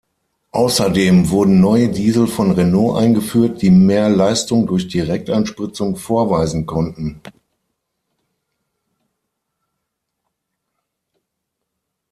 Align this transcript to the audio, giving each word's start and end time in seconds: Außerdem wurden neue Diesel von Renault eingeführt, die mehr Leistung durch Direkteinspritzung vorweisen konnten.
Außerdem 0.49 1.29
wurden 1.29 1.61
neue 1.61 1.89
Diesel 1.91 2.25
von 2.25 2.49
Renault 2.49 2.97
eingeführt, 2.97 3.61
die 3.61 3.69
mehr 3.69 4.09
Leistung 4.09 4.65
durch 4.65 4.87
Direkteinspritzung 4.87 5.95
vorweisen 5.95 6.65
konnten. 6.65 7.21